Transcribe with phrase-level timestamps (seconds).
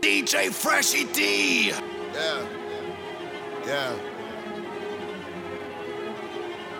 [0.00, 1.68] DJ Freshi D.
[1.68, 1.76] Yeah.
[3.66, 3.92] Yeah.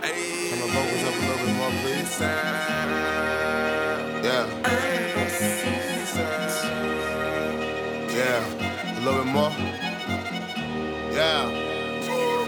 [0.01, 0.49] Hey.
[0.51, 2.21] Turn my vocals up a little bit more, please.
[2.21, 2.27] Yeah.
[8.17, 8.41] Yeah.
[8.97, 9.53] A little bit more.
[11.13, 11.45] Yeah.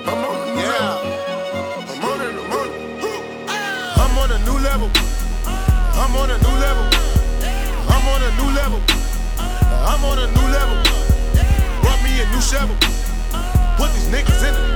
[0.09, 0.97] I'm on, yeah.
[1.91, 2.75] I'm on it, I'm on it.
[4.01, 4.91] I'm on a new level.
[5.47, 6.87] I'm on a new level.
[7.93, 8.81] I'm on a new level.
[9.85, 10.42] I'm on a new
[12.53, 12.77] shovel.
[13.79, 14.72] Put these niggas in the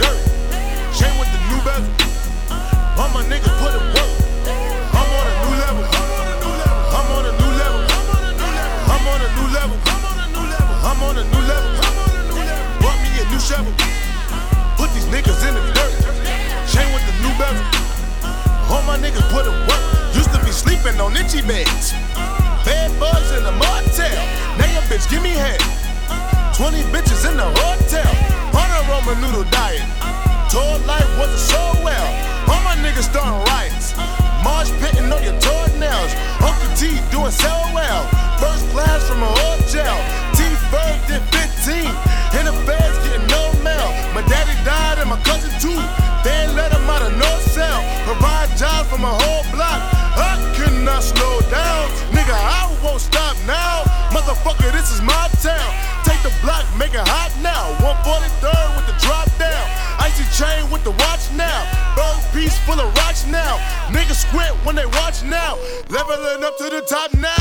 [62.77, 63.57] full of rocks now.
[63.89, 65.57] Niggas squint when they watch now.
[65.89, 67.33] Leveling up to the top now.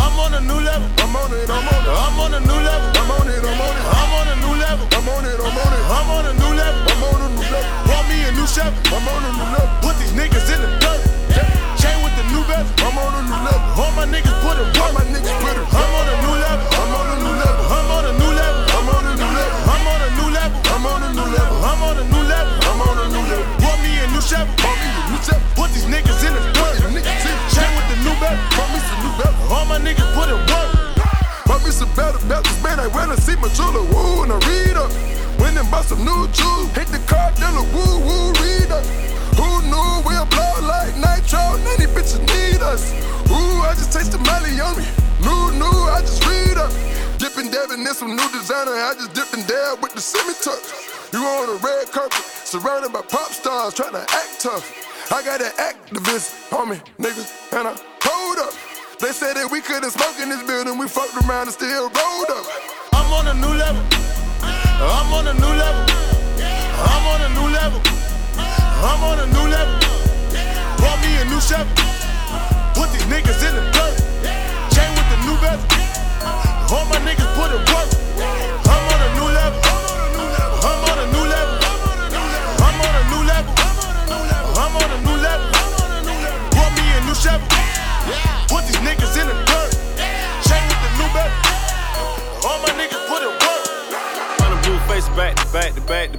[0.00, 0.88] I'm on a new level.
[1.04, 1.88] I'm on it, I'm on it.
[1.88, 2.88] I'm on a new level.
[2.96, 3.84] I'm on it, I'm on it.
[3.84, 4.86] I'm on a new level.
[4.92, 5.84] I'm on it, I'm on it.
[5.92, 6.80] I'm on a new level.
[6.88, 7.84] I'm on a new level.
[7.84, 8.76] Brought me a new Chevy.
[8.88, 9.87] I'm on a new level.
[33.38, 34.90] See my jeweler, woo, and I read up.
[35.38, 36.70] Went and bought some new jewels.
[36.74, 38.84] Hit the car dealer, woo, woo, read up.
[39.38, 41.38] Who knew we'll blow like nitro?
[41.78, 42.90] These bitches need us.
[43.30, 44.86] Ooh, I just taste the Molly on me.
[45.22, 46.72] New, new, I just read up.
[47.18, 48.74] Dipping, dabbing in some new designer.
[48.74, 50.58] I just dipped and dab with the semi tuck.
[51.12, 54.66] You on a red carpet, surrounded by pop stars, trying to act tough.
[55.12, 58.52] I got an Actavis on me, niggas, and I hold up.
[58.98, 62.30] They said that we couldn't smoke in this building, we fucked around and still rolled
[62.30, 62.77] up.
[63.28, 63.82] I'm on a new level.
[64.40, 65.84] I'm on a new level.
[66.80, 67.80] I'm on a new level.
[68.38, 69.78] I'm on a new level.
[70.78, 71.68] Brought me a new Chevy.
[72.72, 74.00] Put these niggas in the dirt.
[74.72, 75.68] Chain with the new bezel.
[76.72, 78.07] All my niggas put it work.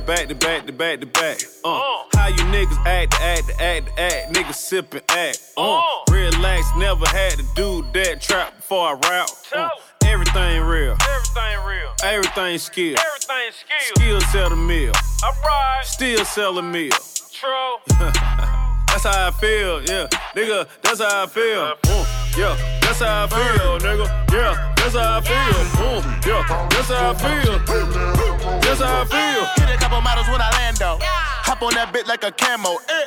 [0.09, 1.45] Back to back to back to back to.
[1.63, 5.39] Uh, how you niggas act to act to act to act, niggas sippin' act.
[5.55, 9.29] Uh, relax, never had to do that trap before I rap.
[9.55, 9.69] Uh,
[10.07, 11.91] everything real, Everything real.
[12.03, 12.95] everything skill.
[12.97, 13.95] Everything skill.
[13.95, 14.93] Still sell the meal,
[15.23, 15.85] Alright.
[15.85, 16.97] still sell the meal.
[17.31, 17.75] True.
[18.89, 20.67] That's how I feel, yeah, nigga.
[20.81, 21.73] That's how I feel.
[21.85, 22.05] Uh,
[22.35, 24.07] yeah, that's how I feel, nigga.
[24.33, 25.85] Yeah, that's how I feel.
[25.85, 28.38] Uh, yeah, that's how I feel.
[28.61, 29.65] That's how I feel.
[29.65, 30.97] Hit a couple models when I land though.
[31.01, 32.77] Hop on that bit like a camo.
[32.89, 33.05] Eh.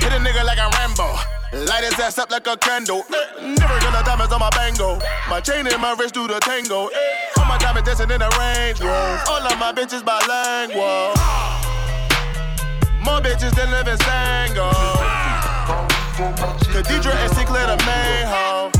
[0.00, 1.18] Hit a nigga like a Rambo.
[1.66, 3.02] Light his ass up like a candle.
[3.10, 3.54] Eh.
[3.58, 4.98] Never gonna diamonds on my bango.
[5.28, 6.86] My chain and my wrist do the tango.
[6.88, 7.38] Eh.
[7.38, 8.80] All my diamonds dancing in the range.
[8.80, 9.18] Whoa.
[9.28, 11.14] All of my bitches bilingual.
[13.02, 14.70] More bitches than live in Sango.
[16.70, 18.70] Cathedral and Sinclair the main hoe.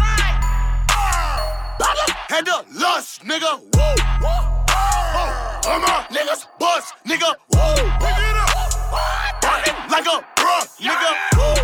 [2.28, 3.58] Head up, lust, nigga.
[3.58, 3.80] Woo.
[4.22, 5.49] Whoa.
[5.66, 7.34] All my niggas bust, nigga.
[7.52, 7.90] Woo.
[9.42, 11.10] Party like a bruh, nigga.
[11.36, 11.60] Woo.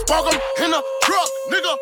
[0.00, 1.76] Spark 'em in the truck, nigga.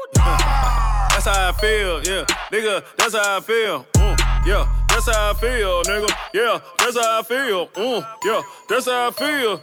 [1.11, 2.84] That's how I feel, yeah, nigga.
[2.96, 4.66] That's how I feel, mm, yeah.
[4.88, 6.11] That's how I feel, nigga.
[6.32, 8.43] Yeah, that's how I feel, mm, yeah.
[8.69, 9.60] That's how I feel.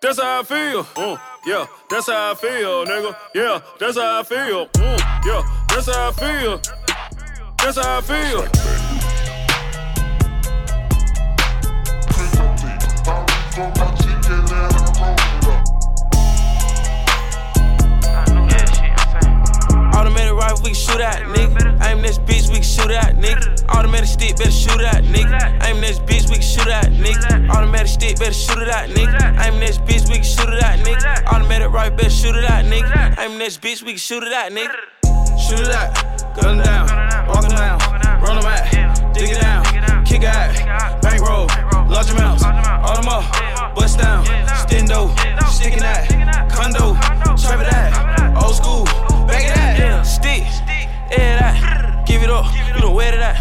[0.00, 1.66] That's how I feel, mm, yeah.
[1.90, 3.16] That's how I feel, nigga.
[3.34, 5.42] Yeah, that's how I feel, mm, yeah.
[5.68, 6.60] That's how I feel.
[7.58, 8.75] That's how I feel.
[13.56, 13.72] Automated
[20.34, 21.82] rifle, we can shoot at, nigga.
[21.86, 23.64] Aim this bitch, we can shoot at, nigga.
[23.74, 25.64] Automated stick, better shoot out, nigga.
[25.64, 27.48] Aim this bitch, we can shoot out, nigga.
[27.48, 29.46] Automatic stick, better shoot it out, nigga.
[29.46, 31.24] Aim this bitch, we can shoot it out, nigga.
[31.24, 33.18] Automatic right, better shoot it out, nigga.
[33.18, 34.76] Aim this bitch, we can shoot it out, nigga.
[35.38, 35.94] Shoot it out,
[36.36, 36.88] gun down,
[37.26, 37.78] walk down,
[38.20, 39.64] run them out, dig it down,
[40.04, 41.46] kick out, bankroll,
[41.96, 44.22] large amounts, all them up, bust down,
[44.66, 45.08] stendo,
[45.48, 46.06] sticking that,
[46.52, 46.92] condo,
[47.40, 48.84] trap it out, old school,
[49.26, 50.42] back it out, stick,
[51.10, 53.36] air that, give it up, you don't wear it out,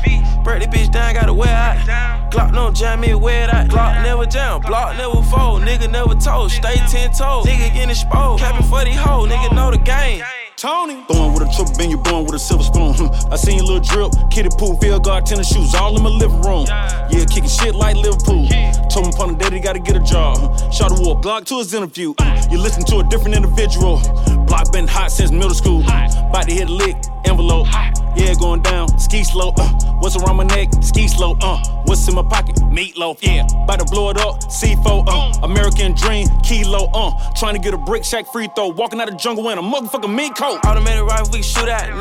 [0.45, 4.25] break the bitch down, gotta wear out, Glock no jam me, wear out, Glock never
[4.25, 8.85] jam, block never fold, nigga never told, stay ten toes, nigga getting exposed, capping for
[8.85, 10.23] these hoes, nigga know the game.
[10.65, 11.05] Tony.
[11.07, 12.95] Born with a triple bin, you born with a silver spoon.
[13.31, 16.41] I seen a little drip, kitty pool, field guard, tennis shoes, all in my living
[16.41, 16.65] room.
[16.65, 18.49] Yeah, kicking shit like Liverpool.
[18.89, 20.41] Told him upon the daddy, gotta get a job.
[20.73, 22.15] Shot a war, Glock to his interview.
[22.49, 24.01] You listen to a different individual.
[24.47, 25.81] Block been hot since middle school.
[25.81, 26.95] About to hit a lick,
[27.25, 27.67] envelope.
[28.15, 29.53] Yeah, going down, ski slow.
[29.57, 29.69] Uh,
[29.99, 30.69] what's around my neck?
[30.81, 31.37] Ski slow.
[31.41, 32.55] Uh, what's in my pocket?
[32.71, 33.17] Meatloaf.
[33.21, 34.39] Yeah, about to blow it up.
[34.39, 35.03] C4.
[35.07, 36.27] Uh, American dream.
[36.41, 36.89] Kilo.
[36.93, 38.69] Uh, trying to get a brick shack free throw.
[38.69, 40.59] Walking out the jungle in a motherfucking mink coat.
[40.65, 41.93] Automatic rifle, we shoot at,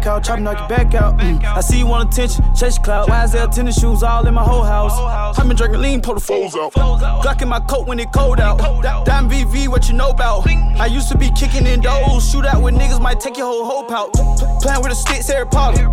[0.00, 1.18] Crack house, chopping knock your back out.
[1.18, 1.44] Mm.
[1.44, 3.08] I see you want attention, chase clout.
[3.08, 4.92] YSL tennis shoes all in my whole house.
[5.38, 6.72] i been drinking lean, pull the foes out.
[6.72, 8.58] Glock in my coat when it cold out.
[9.04, 10.46] Diamond VV, what you know about?
[10.48, 13.64] I used to be kicking in doors, shoot out with niggas, might take your whole
[13.64, 14.12] hope out.
[14.62, 15.84] Playing with the sticks, Harry Potter.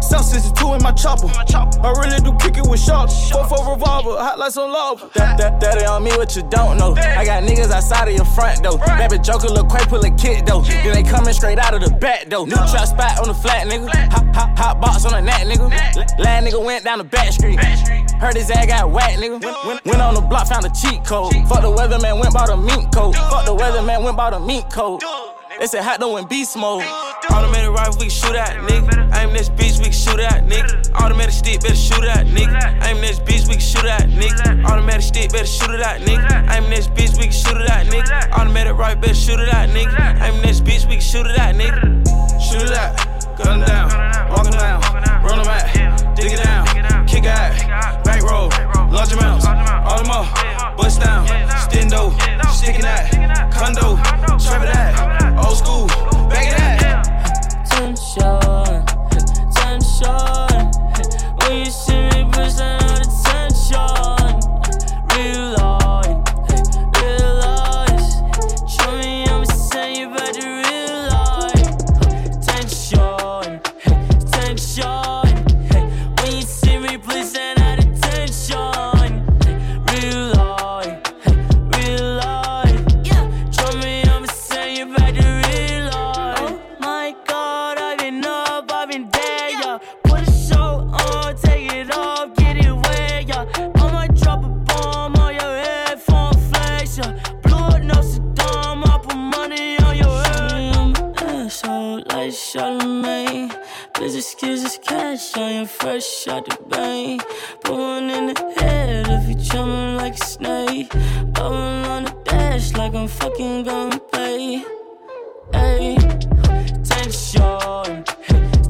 [0.00, 1.26] South 62 in my chopper.
[1.26, 3.30] I really do kick it with shots.
[3.30, 5.10] 4 4 revolver, hot lights on love.
[5.14, 6.94] That, that, that on me what you don't know.
[6.94, 8.78] I got niggas outside of your front door.
[8.78, 10.62] Baby Joker look quite pull a kid though.
[10.62, 12.44] Then they coming straight out of the back though.
[12.44, 13.88] New trap spot on the nigga.
[14.12, 15.70] Hot, hot, hot box on the net nigga.
[16.18, 17.58] Last nigga went down the back street.
[18.20, 19.40] Heard his ass got whacked nigga.
[19.84, 21.32] Went, on the block, found a cheat code.
[21.48, 23.14] Fuck the weatherman, went bought a mink coat.
[23.14, 25.02] Fuck the weatherman, went bought a mink coat.
[25.58, 26.84] They said hot though in beast mode.
[27.30, 28.96] Automatic rifle, we shoot at, nigga.
[29.35, 29.35] This
[104.06, 107.24] Bitch, excuse us, cash on your fresh out the bank.
[107.64, 110.94] Put one in the head if you jumping like a snake.
[110.94, 114.64] One on the dash like I'm fucking gonna play.
[115.52, 115.96] Hey,
[116.84, 118.04] tension,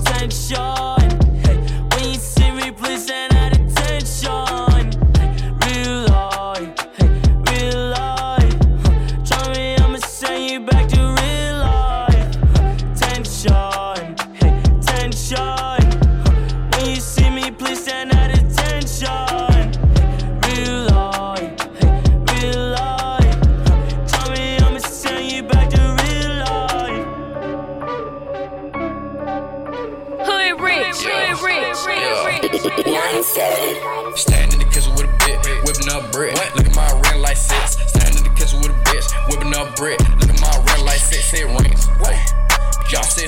[0.04, 0.75] tension.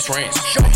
[0.09, 0.68] Y'all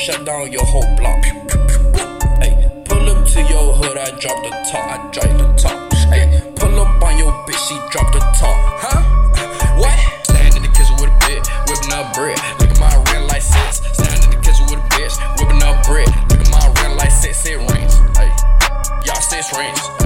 [0.00, 1.22] shut down your whole block.
[2.40, 5.92] Hey, pull up to your hood, I drop the top, I drive the top.
[6.08, 8.56] Hey, pull up on your bitch, she drop the top.
[8.80, 9.76] Huh?
[9.76, 9.92] What?
[10.24, 12.40] Stand in the kitchen with a bit, whipping up bread.
[12.60, 13.84] Look at my red light six.
[13.92, 16.08] Stand in the kitchen with a bitch, whipping up bread.
[16.32, 18.00] Look at my red light six, it rings.
[18.16, 18.32] Hey,
[19.04, 19.99] y'all six rings.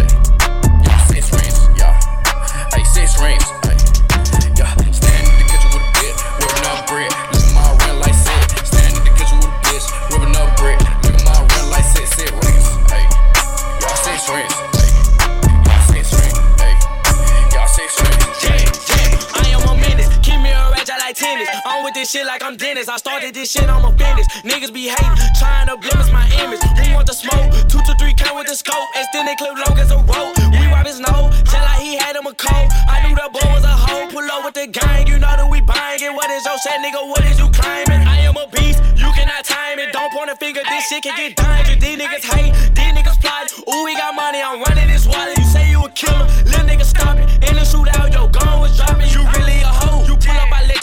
[21.85, 22.89] With this shit like I'm Dennis.
[22.89, 24.27] I started this shit, I'm finish.
[24.41, 26.65] Niggas be hating, trying to blemish my image.
[26.81, 27.53] Who want the smoke?
[27.69, 28.89] Two to three count with the scope.
[28.97, 30.33] Extended clip long as a rope.
[30.57, 32.73] We wipe his nose, tell like he had him a cold.
[32.89, 34.09] I knew the boy was a hoe.
[34.09, 36.09] Pull up with the gang, you know that we buying it.
[36.09, 37.05] What is your set, nigga?
[37.05, 38.01] What is you claiming?
[38.09, 39.93] I am a beast, you cannot time it.
[39.93, 41.85] Don't point a finger, this shit can get dangerous.
[41.85, 43.53] These niggas hate, these niggas plot.
[43.69, 45.37] Ooh, we got money, I'm running this wallet.
[45.37, 47.29] You say you a killer, little nigga stop it.
[47.45, 49.13] In the shootout, your gun was dropping.
[49.13, 49.27] You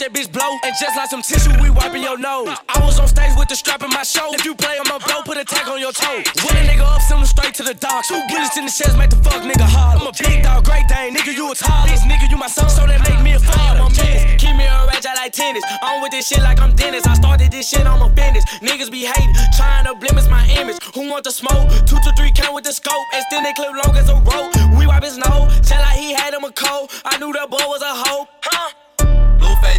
[0.02, 0.58] that bitch blow.
[0.66, 2.50] And just like some tissue, we wiping your nose.
[2.66, 4.34] I was on stage with the strap in my show.
[4.34, 6.26] If you play on my blow, put a tag on your toe.
[6.42, 8.02] When a nigga up, send him straight to the dock.
[8.10, 10.02] Two bullets in the chest, make the fuck nigga hard.
[10.02, 11.86] I'm a big dog, great dane, nigga, you a tall.
[11.86, 13.86] This nigga, you my son, so that make me a father.
[13.86, 14.36] I'm a.
[14.42, 15.62] Keep me a rage, I like tennis.
[15.82, 17.06] I'm with this shit like I'm Dennis.
[17.06, 18.42] I started this shit, I'm a finish.
[18.58, 20.82] Niggas be hating, trying to blemish my image.
[20.98, 21.70] Who want the smoke?
[21.86, 23.06] Two to three count with the scope.
[23.14, 24.50] And still they clip long as a rope.
[24.74, 26.90] We wipe his nose, tell like he had him a cold.
[27.04, 28.26] I knew that boy was a hoe.
[28.42, 28.81] Huh?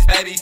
[0.08, 0.38] Baby.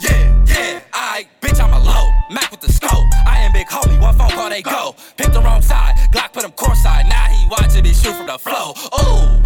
[0.00, 2.10] Yeah, yeah, I bitch, I'm a low.
[2.30, 3.06] Mac with the scope.
[3.26, 4.94] I am big homie, one phone call, they go.
[5.16, 7.08] Pick the wrong side, Glock put him courtside.
[7.08, 8.74] Now he watching me shoot from the flow.
[9.00, 9.42] Ooh.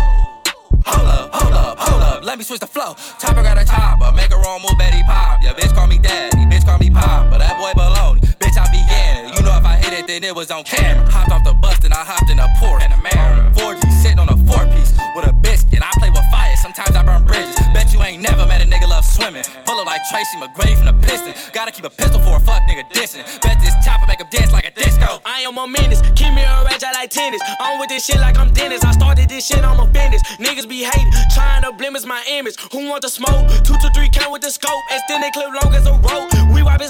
[0.86, 2.94] Hold up, hold up, hold up, let me switch the flow.
[3.20, 5.40] Chopper got a chopper, make a wrong move, Betty pop.
[5.42, 8.20] Yeah, bitch call me daddy, bitch call me pop, but that boy baloney.
[8.40, 9.36] Bitch, I be in.
[9.36, 11.08] You know if I hit it, then it was on camera.
[11.10, 13.50] Hopped off the bus, then I hopped in a Porsche and a Mary.
[13.54, 15.82] 4G sitting on a four piece with a biscuit.
[15.82, 16.99] I play with fire, sometimes I
[18.20, 19.44] never met a nigga love swimming.
[19.64, 21.34] Pull up like Tracy McGrady from the piston.
[21.52, 23.24] Gotta keep a pistol for a fuck nigga dissing.
[23.42, 25.20] Bet this chopper make him dance like a disco.
[25.24, 26.02] I am a menace.
[26.14, 27.40] Keep me a rage, I like tennis.
[27.58, 28.84] I'm with this shit like I'm Dennis.
[28.84, 30.22] I started this shit, I'm finish.
[30.38, 32.56] Niggas be hating, trying to blemish my image.
[32.72, 33.48] Who want the smoke?
[33.64, 34.80] Two to three count with the scope.
[34.90, 36.30] Extended clip long as a rope.
[36.54, 36.89] We wipe his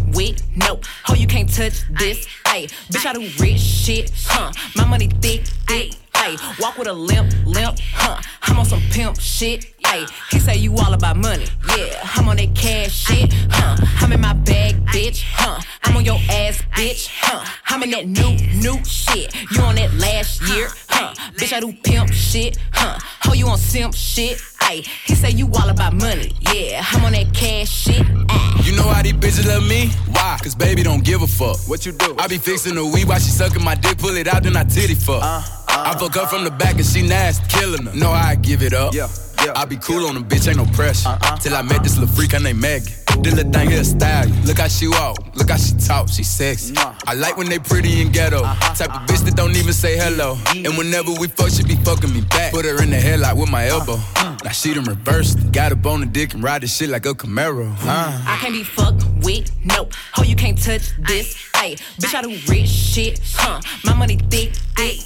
[0.13, 0.79] with, no.
[1.15, 2.69] You can't touch this, ayy.
[2.89, 4.51] Bitch, I do rich shit, huh?
[4.75, 5.93] My money thick, thick.
[6.21, 8.21] Ayy, walk with a limp, limp, huh?
[8.43, 10.07] I'm on some pimp shit, ayy.
[10.29, 11.99] He say you all about money, yeah.
[12.15, 13.75] I'm on that cash shit, huh?
[14.01, 15.59] I'm in my bag, bitch, huh?
[15.83, 17.43] I'm on your ass, bitch, huh?
[17.65, 19.33] I'm in that new, new shit.
[19.51, 21.15] You on that last year, huh?
[21.37, 22.99] Bitch, I do pimp shit, huh?
[23.27, 24.85] Oh, you on simp shit, ayy.
[25.05, 26.83] He say you all about money, yeah.
[26.91, 28.65] I'm on that cash shit, ayy.
[28.67, 29.89] You know how these bitches love me?
[30.11, 30.37] Why?
[30.43, 31.57] Cause baby don't give a fuck.
[31.67, 32.15] What you do?
[32.19, 34.63] I be fixing the weed while she sucking my dick, pull it out, then I
[34.63, 35.23] titty fuck.
[35.23, 35.41] Uh,
[35.73, 37.93] I fuck her from the back and she nasty, killing her.
[37.95, 38.93] Know how I give it up.
[38.93, 39.07] Yeah.
[39.43, 39.53] Yeah.
[39.55, 41.09] I be cool on the bitch, ain't no pressure.
[41.09, 41.37] Uh-uh.
[41.37, 42.93] Till I met this little freak, her name Maggie.
[43.21, 44.27] This little thing here style.
[44.29, 44.35] you.
[44.43, 46.75] Look how she walk, look how she talk, she sexy.
[46.77, 48.43] I like when they pretty and ghetto.
[48.43, 50.37] Uh-huh, Type of bitch that don't even say hello.
[50.49, 52.53] And whenever we fuck, she be fucking me back.
[52.53, 53.93] Put her in the headlock with my elbow.
[53.93, 54.37] Uh-huh.
[54.43, 55.51] Now she done reversed.
[55.51, 57.67] Got up on the dick and ride this shit like a Camaro.
[57.81, 58.21] Uh.
[58.27, 59.89] I can't be fucked with, no.
[60.13, 61.79] Ho, you can't touch this, ayy.
[61.99, 63.59] Bitch, I do rich shit, huh?
[63.85, 64.99] My money thick, thick,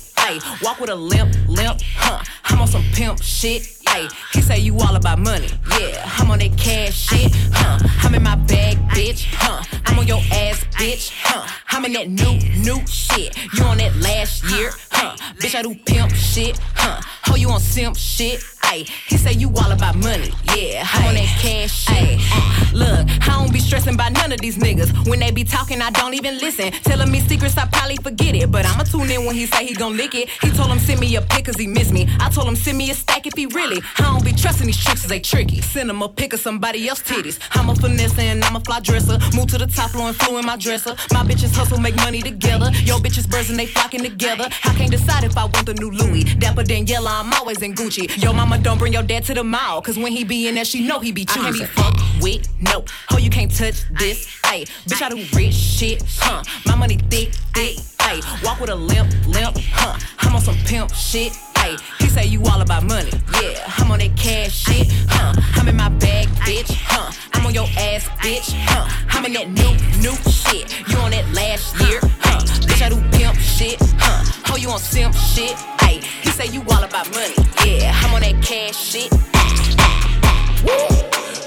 [0.64, 2.24] Walk with a limp, limp, huh?
[2.46, 5.48] I'm on some pimp shit, Hey, he say you all about money.
[5.80, 7.32] Yeah, I'm on that cash shit.
[7.54, 7.80] Huh?
[8.04, 9.26] I'm in my bag, bitch.
[9.32, 9.64] Huh?
[9.86, 11.14] I'm on your ass, bitch.
[11.24, 11.48] Huh?
[11.70, 13.38] I'm in that new, new shit.
[13.54, 14.72] You on that last year?
[14.92, 15.16] Huh?
[15.40, 16.60] Bitch, I do pimp shit.
[16.74, 17.00] Huh?
[17.30, 18.44] Oh, you on simp shit?
[18.64, 20.32] Ay, he say you all about money.
[20.56, 21.96] Yeah, I'm on that cash shit.
[21.96, 22.78] Ay, uh.
[22.78, 25.08] look, I don't be stressing about none of these niggas.
[25.08, 26.72] When they be talking, I don't even listen.
[26.84, 28.52] Telling me secrets, I probably forget it.
[28.52, 30.30] But I'ma tune in when he say he gon' lick it.
[30.42, 32.08] He told him send me a pic cause he miss me.
[32.20, 33.82] I told him send me a stack if he really.
[33.98, 35.62] I don't be trusting these tricks cause they tricky.
[35.62, 37.40] Send him a pic of somebody else titties.
[37.52, 39.18] I'm a finesse and I'm a fly dresser.
[39.36, 40.92] Move to the top floor and flew in my dresser.
[41.12, 42.72] My bitches hustle, make money together.
[42.84, 44.48] Yo bitches birds and they flocking together.
[44.64, 46.24] I can't decide if I want the new Louis.
[46.36, 48.22] Dapper Daniela, I'm always in Gucci.
[48.22, 49.82] Yo mama don't bring your dad to the mall.
[49.82, 51.42] Cause when he be in there, she know he be choosing.
[51.42, 52.86] I can't be fucked with, no.
[53.12, 54.28] Oh, you can't touch this.
[54.44, 56.44] Ay, bitch, I do rich shit, huh?
[56.66, 58.22] My money thick, thick, ay.
[58.44, 60.00] Walk with a limp, limp, huh?
[60.20, 61.78] I'm on some pimp shit, ay.
[62.00, 63.74] He say you all about money, yeah.
[63.78, 65.34] I'm on that cash shit, huh?
[65.56, 67.12] I'm in my bag, bitch, huh?
[67.34, 68.86] I'm on your ass, bitch, huh?
[69.10, 70.66] I'm in that new, new shit.
[70.90, 72.42] You on that last year, huh?
[72.68, 74.54] Bitch, I do pimp shit, huh?
[74.54, 76.02] Oh, you on simp shit, ay.
[76.22, 77.92] He say you all about money, yeah.
[78.02, 79.12] I'm on that cash shit.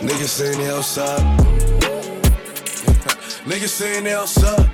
[0.03, 1.21] Niggas saying they outside.
[3.49, 4.67] Niggas saying they outside.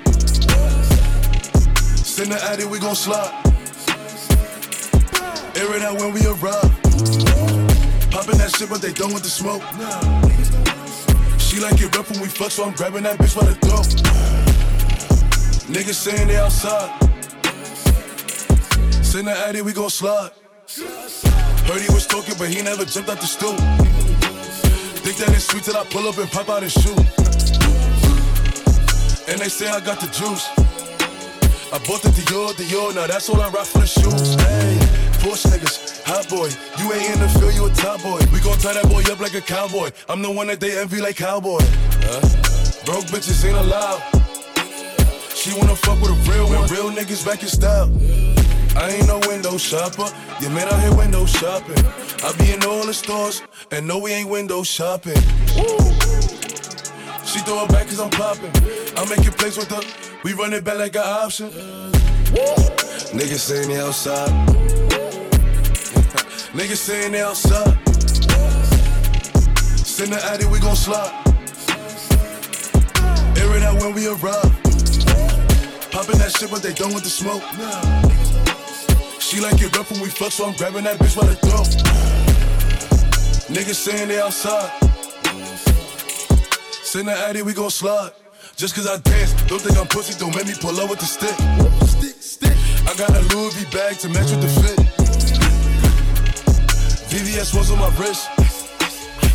[2.05, 3.44] Send the addy, we gon' slide.
[5.55, 6.71] Air it out when we arrive.
[8.11, 9.61] Popping that shit, but they done with the smoke.
[11.39, 13.87] She like it rough when we fuck, so I'm grabbing that bitch by the throat.
[15.71, 16.91] Niggas saying they outside.
[19.03, 20.31] Send the addy, we gon' slide.
[21.65, 23.55] Heard he was talking, but he never jumped out the stool.
[25.03, 26.99] Think that it's sweet till I pull up and pop out and shoot.
[29.27, 30.49] And they say I got the juice.
[31.71, 34.35] I bought the Dior, Dior, now that's all I rock for the shoes.
[34.35, 34.84] Hey,
[35.25, 36.53] Porsche niggas, hot boy.
[36.77, 38.19] You ain't in the field, you a top boy.
[38.31, 39.89] We gon' tie that boy up like a cowboy.
[40.07, 41.61] I'm the one that they envy like cowboy.
[42.05, 42.21] Huh?
[42.85, 44.05] Broke bitches ain't allowed.
[45.33, 46.69] She wanna fuck with a real one.
[46.69, 47.89] Real niggas back in style.
[48.77, 50.05] I ain't no window shopper.
[50.41, 51.83] You man out here window shopping.
[52.21, 55.17] I be in all the stores, and no, we ain't window shopping.
[55.57, 55.89] Woo.
[57.25, 58.53] She throw it back cause I'm popping.
[58.95, 59.81] I make it plays with her.
[60.23, 61.49] We run it back like an option.
[61.49, 62.53] Woo.
[63.17, 64.84] Niggas saying they outside.
[66.55, 67.67] Niggas saying they outside.
[69.85, 71.11] Send the addy, we gon' slide.
[73.35, 74.55] Air it out when we arrive.
[75.91, 77.43] Popping that shit, but they done with the smoke.
[79.19, 81.67] She like it rough when we fuck, so I'm grabbing that bitch by the throat.
[83.51, 84.71] Niggas saying they outside.
[86.71, 88.11] Send the addy, we gon' slide.
[88.55, 91.05] Just cause I dance, don't think I'm pussy, don't make me pull up with the
[91.05, 91.35] stick.
[91.85, 92.55] Stick, stick.
[92.87, 94.94] I got a Louis V bag to match with the fit.
[97.15, 98.27] VVS was on my wrist.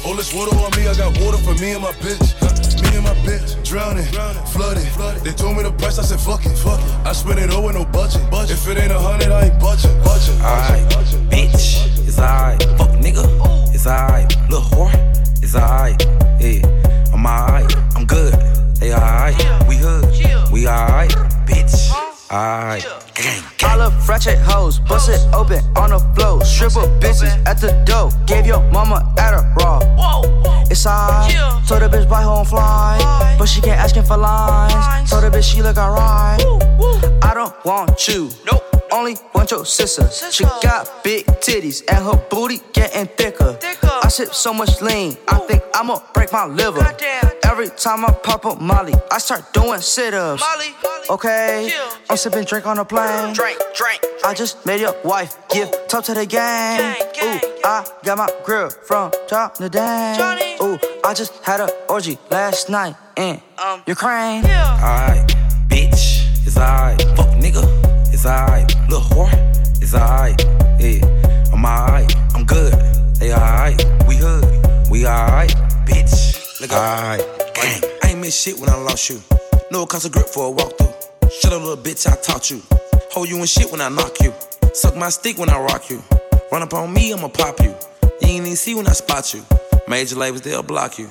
[0.05, 2.37] All this water on me, I got water for me and my bitch.
[2.83, 4.05] Me and my bitch, drowning,
[4.53, 4.85] flooded.
[5.25, 6.55] They told me the price, I said fuck it.
[6.59, 7.07] Fuck it.
[7.07, 8.21] I spend it all with no budget.
[8.51, 9.97] If it ain't a hundred, I ain't budget.
[10.05, 10.37] budget.
[10.43, 10.85] Alright,
[11.33, 12.62] bitch, it's alright.
[12.77, 13.25] Fuck nigga,
[13.75, 14.29] it's alright.
[14.51, 14.93] Little whore,
[15.43, 15.97] it's alright.
[16.38, 17.75] Yeah, I'm alright.
[17.97, 18.35] I'm good.
[18.77, 19.37] They alright.
[19.66, 20.05] We hood.
[20.53, 21.12] We alright.
[21.49, 21.88] Bitch,
[22.33, 22.85] alright.
[23.14, 26.45] Gang, All the ratchet hoes, bust it open on the floor.
[26.45, 28.11] Stripper bitches at the door.
[28.27, 29.81] Gave your mama at a raw.
[30.71, 31.35] It's alright.
[31.66, 33.37] Told the bitch buy her own fly.
[33.38, 35.11] But she kept asking for lines.
[35.11, 36.40] Told the bitch she look alright.
[37.23, 38.31] I don't want you.
[38.47, 38.60] Nope.
[38.92, 40.09] Only want your sister.
[40.31, 43.59] She got big titties and her booty getting thicker.
[44.03, 46.85] I sip so much lean, I think I'ma break my liver.
[47.44, 50.42] Every time I pop up Molly, I start doing sit-ups.
[51.11, 51.72] Okay,
[52.09, 53.33] I'm sipping drink on a plane.
[53.35, 54.00] Drink, drink.
[54.24, 56.96] I just made your wife give top to the gang.
[57.22, 60.38] Ooh, I got my grill from top to down.
[60.62, 63.40] Ooh, I just had a orgy last night in
[63.87, 64.44] Ukraine.
[64.44, 65.26] Alright,
[65.68, 67.00] bitch, it's alright.
[67.16, 67.80] Fuck nigga,
[68.20, 68.68] it's alright.
[68.90, 69.33] Little whore,
[69.80, 70.38] it's alright.
[70.78, 71.00] Yeah,
[71.54, 72.14] I'm alright.
[72.35, 72.74] I'm good.
[73.14, 73.83] They alright.
[74.06, 74.44] We hood.
[74.90, 75.48] We alright.
[75.87, 77.24] Bitch, look alright.
[77.54, 77.83] Gang.
[78.02, 79.22] I ain't miss shit when I lost you.
[79.70, 81.33] No cost of grip for a walkthrough.
[81.33, 82.61] Shut up, little bitch, I taught you.
[83.12, 84.35] Hold you in shit when I knock you.
[84.74, 86.02] Suck my stick when I rock you.
[86.52, 87.74] Run up on me, I'ma pop you.
[88.20, 89.42] You ain't even see when I spot you.
[89.88, 91.09] Major labels, they'll block you.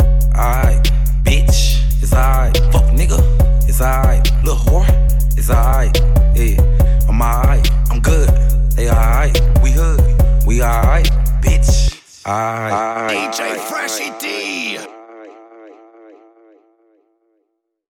[0.00, 0.82] Alright,
[1.22, 2.56] bitch, it's alright.
[2.72, 3.20] Fuck nigga,
[3.68, 4.24] it's alright.
[4.42, 5.96] Little whore, it's alright.
[6.34, 6.60] Yeah,
[7.08, 7.70] I'm alright.
[7.90, 8.28] I'm good.
[8.72, 9.38] They alright.
[9.62, 10.00] We hood.
[10.46, 11.06] We alright,
[11.42, 12.00] bitch.
[12.26, 13.10] Alright.
[13.10, 14.78] DJ Freshi D.